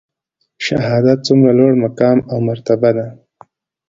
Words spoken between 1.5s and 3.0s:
لوړ مقام او مرتبه